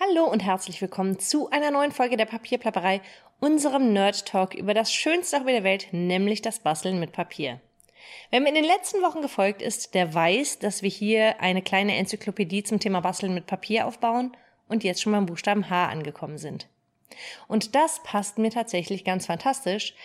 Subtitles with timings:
[0.00, 3.00] Hallo und herzlich willkommen zu einer neuen Folge der Papierplapperei,
[3.40, 7.60] unserem Nerd Talk über das schönste Hobby der Welt, nämlich das Basteln mit Papier.
[8.30, 11.96] Wer mir in den letzten Wochen gefolgt ist, der weiß, dass wir hier eine kleine
[11.96, 14.36] Enzyklopädie zum Thema Basteln mit Papier aufbauen
[14.68, 16.68] und jetzt schon beim Buchstaben H angekommen sind.
[17.48, 19.96] Und das passt mir tatsächlich ganz fantastisch,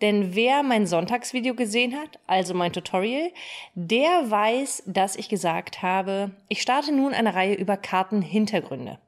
[0.00, 3.32] denn wer mein Sonntagsvideo gesehen hat, also mein Tutorial,
[3.74, 9.00] der weiß, dass ich gesagt habe, ich starte nun eine Reihe über Kartenhintergründe.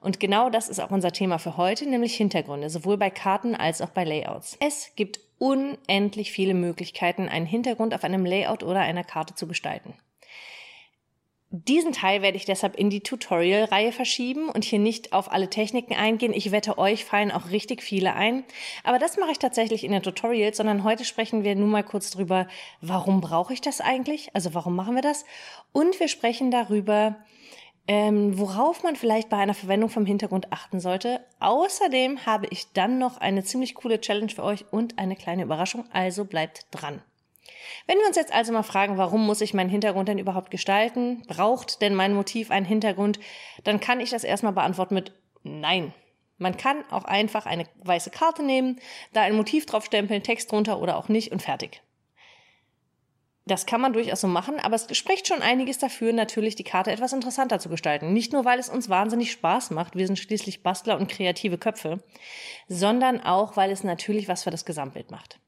[0.00, 3.80] Und genau das ist auch unser Thema für heute, nämlich Hintergründe, sowohl bei Karten als
[3.80, 4.56] auch bei Layouts.
[4.60, 9.94] Es gibt unendlich viele Möglichkeiten, einen Hintergrund auf einem Layout oder einer Karte zu gestalten.
[11.50, 15.94] Diesen Teil werde ich deshalb in die Tutorial-Reihe verschieben und hier nicht auf alle Techniken
[15.94, 16.32] eingehen.
[16.34, 18.44] Ich wette, euch fallen auch richtig viele ein.
[18.82, 22.10] Aber das mache ich tatsächlich in den Tutorials, sondern heute sprechen wir nun mal kurz
[22.10, 22.48] drüber,
[22.80, 24.30] warum brauche ich das eigentlich?
[24.34, 25.24] Also warum machen wir das?
[25.72, 27.16] Und wir sprechen darüber,
[27.88, 31.24] ähm, worauf man vielleicht bei einer Verwendung vom Hintergrund achten sollte.
[31.40, 35.84] Außerdem habe ich dann noch eine ziemlich coole Challenge für euch und eine kleine Überraschung,
[35.92, 37.02] also bleibt dran.
[37.86, 41.22] Wenn wir uns jetzt also mal fragen, warum muss ich meinen Hintergrund denn überhaupt gestalten?
[41.28, 43.20] Braucht denn mein Motiv einen Hintergrund?
[43.64, 45.94] Dann kann ich das erstmal beantworten mit Nein.
[46.38, 48.80] Man kann auch einfach eine weiße Karte nehmen,
[49.12, 51.82] da ein Motiv draufstempeln, Text drunter oder auch nicht und fertig.
[53.48, 56.90] Das kann man durchaus so machen, aber es spricht schon einiges dafür, natürlich die Karte
[56.90, 58.12] etwas interessanter zu gestalten.
[58.12, 62.02] Nicht nur, weil es uns wahnsinnig Spaß macht, wir sind schließlich Bastler und kreative Köpfe,
[62.66, 65.38] sondern auch, weil es natürlich was für das Gesamtbild macht.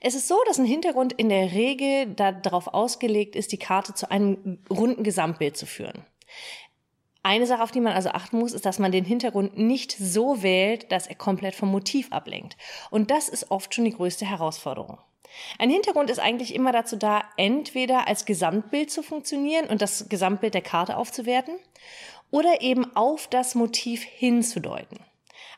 [0.00, 4.10] Es ist so, dass ein Hintergrund in der Regel darauf ausgelegt ist, die Karte zu
[4.10, 6.04] einem runden Gesamtbild zu führen.
[7.22, 10.42] Eine Sache, auf die man also achten muss, ist, dass man den Hintergrund nicht so
[10.42, 12.56] wählt, dass er komplett vom Motiv ablenkt.
[12.90, 14.98] Und das ist oft schon die größte Herausforderung.
[15.58, 20.54] Ein Hintergrund ist eigentlich immer dazu da, entweder als Gesamtbild zu funktionieren und das Gesamtbild
[20.54, 21.58] der Karte aufzuwerten
[22.30, 24.98] oder eben auf das Motiv hinzudeuten.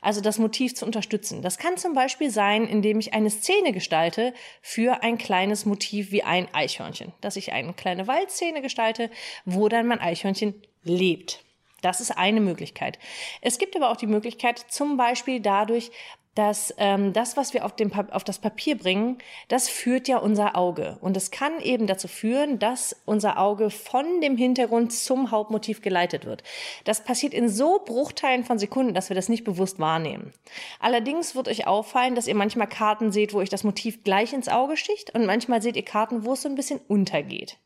[0.01, 1.43] Also das Motiv zu unterstützen.
[1.43, 6.23] Das kann zum Beispiel sein, indem ich eine Szene gestalte für ein kleines Motiv wie
[6.23, 7.13] ein Eichhörnchen.
[7.21, 9.11] Dass ich eine kleine Waldszene gestalte,
[9.45, 10.55] wo dann mein Eichhörnchen
[10.85, 11.45] lebt.
[11.81, 12.99] Das ist eine Möglichkeit.
[13.41, 15.91] Es gibt aber auch die Möglichkeit, zum Beispiel dadurch,
[16.39, 19.19] dass ähm, das, was wir auf, dem auf das Papier bringen,
[19.49, 20.97] das führt ja unser Auge.
[21.01, 26.27] Und es kann eben dazu führen, dass unser Auge von dem Hintergrund zum Hauptmotiv geleitet
[26.27, 26.45] wird.
[26.85, 30.33] Das passiert in so Bruchteilen von Sekunden, dass wir das nicht bewusst wahrnehmen.
[30.79, 34.47] Allerdings wird euch auffallen, dass ihr manchmal Karten seht, wo euch das Motiv gleich ins
[34.47, 37.59] Auge sticht und manchmal seht ihr Karten, wo es so ein bisschen untergeht.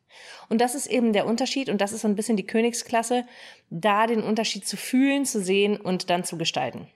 [0.48, 3.26] Und das ist eben der Unterschied und das ist so ein bisschen die Königsklasse,
[3.68, 6.88] da den Unterschied zu fühlen, zu sehen und dann zu gestalten.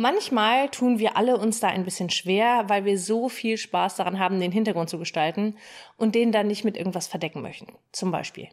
[0.00, 4.20] Manchmal tun wir alle uns da ein bisschen schwer, weil wir so viel Spaß daran
[4.20, 5.56] haben, den Hintergrund zu gestalten
[5.96, 7.66] und den dann nicht mit irgendwas verdecken möchten.
[7.90, 8.46] Zum Beispiel.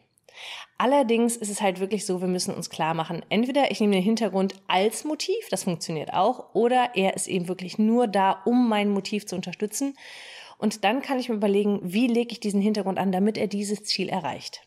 [0.76, 4.02] Allerdings ist es halt wirklich so, wir müssen uns klar machen, entweder ich nehme den
[4.02, 8.90] Hintergrund als Motiv, das funktioniert auch, oder er ist eben wirklich nur da, um mein
[8.90, 9.96] Motiv zu unterstützen.
[10.58, 13.84] Und dann kann ich mir überlegen, wie lege ich diesen Hintergrund an, damit er dieses
[13.84, 14.62] Ziel erreicht.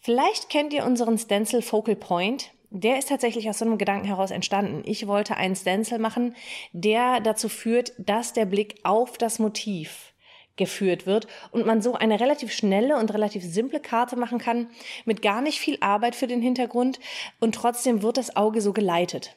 [0.00, 4.30] Vielleicht kennt ihr unseren Stencil Focal Point der ist tatsächlich aus so einem Gedanken heraus
[4.30, 4.82] entstanden.
[4.84, 6.34] Ich wollte einen Stencil machen,
[6.72, 10.12] der dazu führt, dass der Blick auf das Motiv
[10.56, 14.68] geführt wird und man so eine relativ schnelle und relativ simple Karte machen kann
[15.04, 16.98] mit gar nicht viel Arbeit für den Hintergrund
[17.40, 19.36] und trotzdem wird das Auge so geleitet.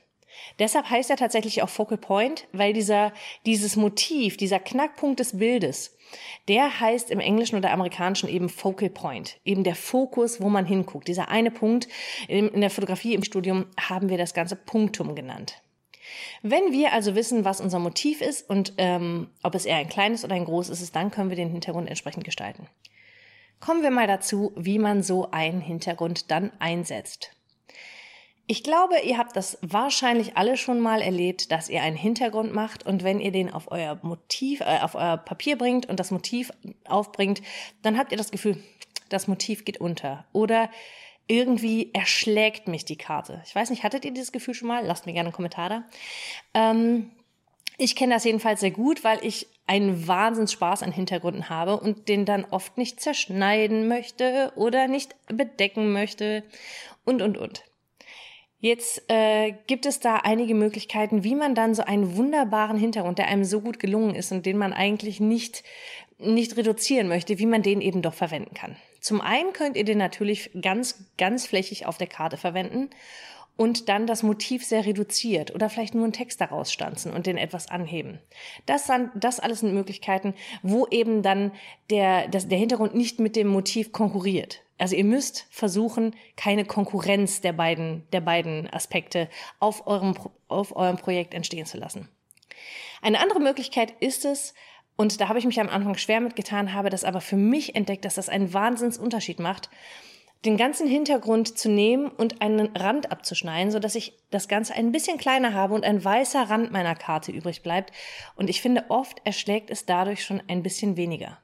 [0.59, 3.13] Deshalb heißt er tatsächlich auch Focal Point, weil dieser,
[3.45, 5.97] dieses Motiv, dieser Knackpunkt des Bildes,
[6.47, 11.07] der heißt im Englischen oder Amerikanischen eben Focal Point, eben der Fokus, wo man hinguckt.
[11.07, 11.87] Dieser eine Punkt
[12.27, 15.61] in der Fotografie im Studium haben wir das ganze Punktum genannt.
[16.41, 20.23] Wenn wir also wissen, was unser Motiv ist und ähm, ob es eher ein kleines
[20.23, 22.67] oder ein großes ist, dann können wir den Hintergrund entsprechend gestalten.
[23.59, 27.31] Kommen wir mal dazu, wie man so einen Hintergrund dann einsetzt.
[28.51, 32.83] Ich glaube, ihr habt das wahrscheinlich alle schon mal erlebt, dass ihr einen Hintergrund macht
[32.83, 36.51] und wenn ihr den auf euer Motiv, äh, auf euer Papier bringt und das Motiv
[36.85, 37.43] aufbringt,
[37.83, 38.57] dann habt ihr das Gefühl,
[39.09, 40.71] das Motiv geht unter oder
[41.27, 43.39] irgendwie erschlägt mich die Karte.
[43.45, 44.83] Ich weiß nicht, hattet ihr dieses Gefühl schon mal?
[44.83, 45.83] Lasst mir gerne einen Kommentar da.
[46.55, 47.11] Ähm,
[47.77, 52.25] ich kenne das jedenfalls sehr gut, weil ich einen Wahnsinnsspaß an Hintergründen habe und den
[52.25, 56.43] dann oft nicht zerschneiden möchte oder nicht bedecken möchte
[57.05, 57.68] und, und, und.
[58.61, 63.27] Jetzt äh, gibt es da einige Möglichkeiten, wie man dann so einen wunderbaren Hintergrund, der
[63.27, 65.63] einem so gut gelungen ist und den man eigentlich nicht,
[66.17, 68.75] nicht reduzieren möchte, wie man den eben doch verwenden kann.
[68.99, 72.89] Zum einen könnt ihr den natürlich ganz, ganz flächig auf der Karte verwenden
[73.55, 77.37] und dann das Motiv sehr reduziert oder vielleicht nur einen Text daraus stanzen und den
[77.37, 78.19] etwas anheben.
[78.65, 80.33] Das, dann, das alles sind Möglichkeiten,
[80.63, 81.51] wo eben dann
[81.89, 84.61] der, das, der Hintergrund nicht mit dem Motiv konkurriert.
[84.79, 89.29] Also ihr müsst versuchen, keine Konkurrenz der beiden, der beiden Aspekte
[89.59, 90.15] auf eurem,
[90.47, 92.09] auf eurem Projekt entstehen zu lassen.
[93.01, 94.53] Eine andere Möglichkeit ist es,
[94.95, 98.03] und da habe ich mich am Anfang schwer mitgetan, habe das aber für mich entdeckt,
[98.03, 99.69] dass das einen Wahnsinnsunterschied macht,
[100.45, 104.91] den ganzen Hintergrund zu nehmen und einen Rand abzuschneiden, so dass ich das Ganze ein
[104.91, 107.91] bisschen kleiner habe und ein weißer Rand meiner Karte übrig bleibt.
[108.35, 111.37] Und ich finde, oft erschlägt es dadurch schon ein bisschen weniger.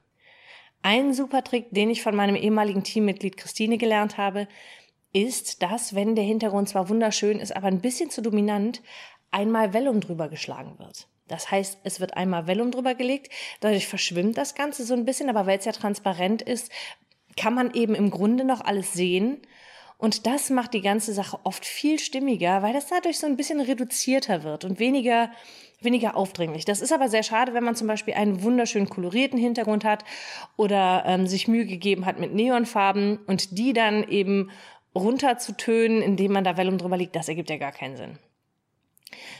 [0.88, 4.46] Ein super Trick, den ich von meinem ehemaligen Teammitglied Christine gelernt habe,
[5.12, 8.82] ist, dass, wenn der Hintergrund zwar wunderschön ist, aber ein bisschen zu dominant,
[9.32, 11.08] einmal Vellum drüber geschlagen wird.
[11.26, 15.28] Das heißt, es wird einmal Vellum drüber gelegt, dadurch verschwimmt das Ganze so ein bisschen,
[15.28, 16.70] aber weil es ja transparent ist,
[17.36, 19.38] kann man eben im Grunde noch alles sehen.
[19.98, 23.60] Und das macht die ganze Sache oft viel stimmiger, weil das dadurch so ein bisschen
[23.60, 25.32] reduzierter wird und weniger,
[25.80, 26.64] weniger aufdringlich.
[26.64, 30.04] Das ist aber sehr schade, wenn man zum Beispiel einen wunderschön kolorierten Hintergrund hat
[30.56, 34.50] oder ähm, sich Mühe gegeben hat mit Neonfarben und die dann eben
[34.94, 37.14] runterzutönen, indem man da Vellum drüber liegt.
[37.14, 38.18] Das ergibt ja gar keinen Sinn.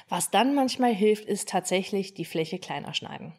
[0.08, 3.32] Was dann manchmal hilft, ist tatsächlich die Fläche kleiner schneiden.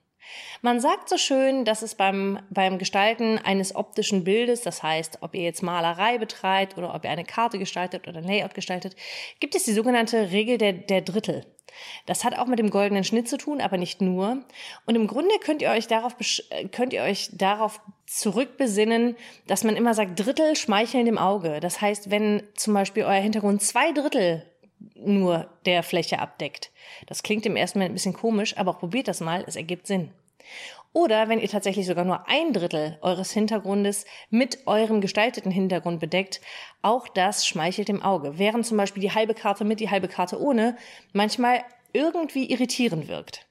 [0.62, 5.36] Man sagt so schön, dass es beim, beim Gestalten eines optischen Bildes, das heißt, ob
[5.36, 8.96] ihr jetzt Malerei betreibt oder ob ihr eine Karte gestaltet oder ein Layout gestaltet,
[9.40, 11.46] gibt es die sogenannte Regel der, der Drittel.
[12.06, 14.44] Das hat auch mit dem goldenen Schnitt zu tun, aber nicht nur.
[14.86, 16.16] Und im Grunde könnt ihr euch darauf,
[16.72, 19.16] könnt ihr euch darauf zurückbesinnen,
[19.48, 21.60] dass man immer sagt, Drittel schmeicheln dem Auge.
[21.60, 24.46] Das heißt, wenn zum Beispiel euer Hintergrund zwei Drittel
[24.96, 26.72] nur der Fläche abdeckt.
[27.08, 30.12] Das klingt im ersten Moment ein bisschen komisch, aber probiert das mal, es ergibt Sinn.
[30.98, 36.42] Oder wenn ihr tatsächlich sogar nur ein Drittel eures Hintergrundes mit eurem gestalteten Hintergrund bedeckt,
[36.82, 38.40] auch das schmeichelt dem Auge.
[38.40, 40.76] Während zum Beispiel die halbe Karte mit, die halbe Karte ohne
[41.14, 41.60] manchmal
[41.94, 43.46] irgendwie irritierend wirkt.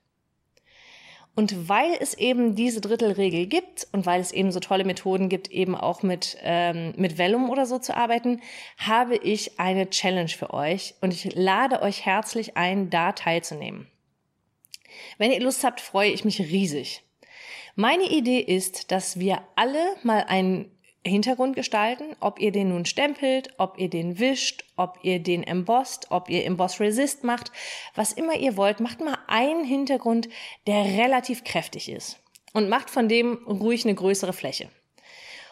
[1.37, 5.49] Und weil es eben diese Drittelregel gibt und weil es eben so tolle Methoden gibt,
[5.49, 8.43] eben auch mit, ähm, mit Vellum oder so zu arbeiten,
[8.77, 13.87] habe ich eine Challenge für euch und ich lade euch herzlich ein, da teilzunehmen.
[15.17, 17.06] Wenn ihr Lust habt, freue ich mich riesig.
[17.79, 20.71] Meine Idee ist, dass wir alle mal einen
[21.05, 26.11] Hintergrund gestalten, ob ihr den nun stempelt, ob ihr den wischt, ob ihr den embossed,
[26.11, 27.53] ob ihr Emboss Resist macht,
[27.95, 30.31] was immer ihr wollt, macht mal einen Hintergrund,
[30.67, 32.19] der relativ kräftig ist
[32.55, 34.71] und macht von dem ruhig eine größere Fläche.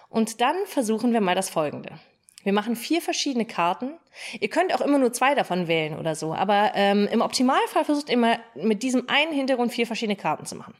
[0.09, 2.01] Und dann versuchen wir mal das folgende.
[2.45, 3.95] Wir machen vier verschiedene Karten.
[4.39, 8.11] Ihr könnt auch immer nur zwei davon wählen oder so, aber ähm, im Optimalfall versucht
[8.11, 10.75] immer mit diesem einen Hintergrund vier verschiedene Karten zu machen.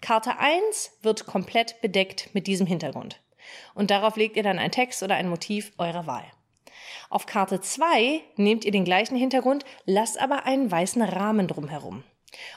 [0.00, 3.20] Karte 1 wird komplett bedeckt mit diesem Hintergrund.
[3.74, 6.24] Und darauf legt ihr dann ein Text oder ein Motiv eurer Wahl.
[7.10, 12.02] Auf Karte 2 nehmt ihr den gleichen Hintergrund, lasst aber einen weißen Rahmen drumherum.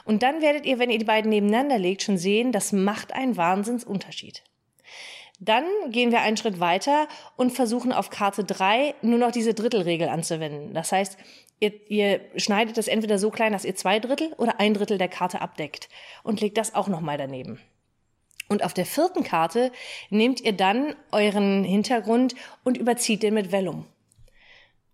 [0.04, 3.36] Und dann werdet ihr, wenn ihr die beiden nebeneinander legt, schon sehen, das macht einen
[3.36, 4.42] Wahnsinnsunterschied.
[5.40, 7.06] Dann gehen wir einen Schritt weiter
[7.36, 10.74] und versuchen auf Karte 3 nur noch diese Drittelregel anzuwenden.
[10.74, 11.16] Das heißt,
[11.60, 15.08] ihr, ihr schneidet das entweder so klein, dass ihr zwei Drittel oder ein Drittel der
[15.08, 15.88] Karte abdeckt
[16.24, 17.60] und legt das auch nochmal daneben.
[18.48, 19.70] Und auf der vierten Karte
[20.10, 22.34] nehmt ihr dann euren Hintergrund
[22.64, 23.86] und überzieht den mit Vellum.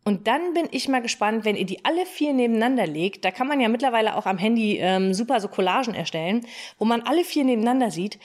[0.05, 3.49] Und dann bin ich mal gespannt, wenn ihr die alle vier nebeneinander legt, da kann
[3.49, 6.47] man ja mittlerweile auch am Handy ähm, super so Collagen erstellen,
[6.79, 8.19] wo man alle vier nebeneinander sieht,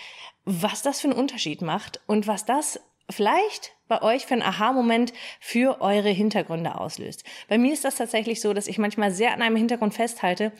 [0.43, 5.13] was das für einen Unterschied macht und was das vielleicht bei euch für einen Aha-Moment
[5.39, 7.23] für eure Hintergründe auslöst.
[7.47, 10.51] Bei mir ist das tatsächlich so, dass ich manchmal sehr an einem Hintergrund festhalte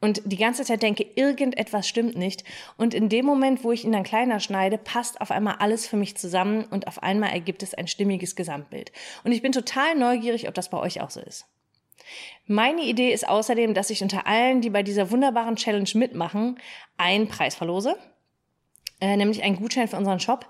[0.00, 2.44] und die ganze Zeit denke, irgendetwas stimmt nicht.
[2.76, 5.96] Und in dem Moment, wo ich ihn dann kleiner schneide, passt auf einmal alles für
[5.96, 8.92] mich zusammen und auf einmal ergibt es ein stimmiges Gesamtbild.
[9.24, 11.46] Und ich bin total neugierig, ob das bei euch auch so ist.
[12.46, 16.58] Meine Idee ist außerdem, dass ich unter allen, die bei dieser wunderbaren Challenge mitmachen,
[16.96, 17.96] einen Preis verlose
[19.00, 20.46] äh, nämlich einen Gutschein für unseren Shop.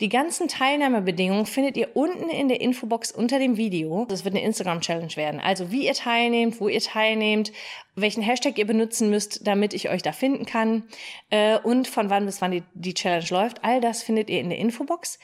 [0.00, 4.06] Die ganzen Teilnahmebedingungen findet ihr unten in der Infobox unter dem Video.
[4.08, 5.40] Das wird eine Instagram-Challenge werden.
[5.40, 7.52] Also wie ihr teilnehmt, wo ihr teilnehmt,
[7.96, 10.84] welchen Hashtag ihr benutzen müsst, damit ich euch da finden kann
[11.28, 13.64] äh, und von wann bis wann die, die Challenge läuft.
[13.64, 15.18] All das findet ihr in der Infobox.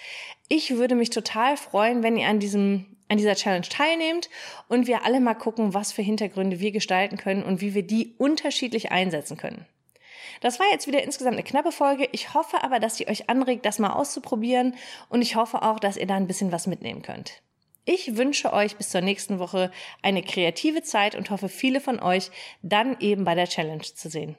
[0.48, 4.28] Ich würde mich total freuen, wenn ihr an diesem an dieser Challenge teilnehmt
[4.68, 8.14] und wir alle mal gucken, was für Hintergründe wir gestalten können und wie wir die
[8.18, 9.64] unterschiedlich einsetzen können.
[10.40, 12.08] Das war jetzt wieder insgesamt eine knappe Folge.
[12.12, 14.74] Ich hoffe aber, dass sie euch anregt, das mal auszuprobieren
[15.08, 17.42] und ich hoffe auch, dass ihr da ein bisschen was mitnehmen könnt.
[17.88, 19.70] Ich wünsche euch bis zur nächsten Woche
[20.02, 24.34] eine kreative Zeit und hoffe, viele von euch dann eben bei der Challenge zu sehen.